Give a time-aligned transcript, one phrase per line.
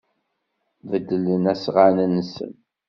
[0.89, 2.53] Beddlen asɣan-nsen.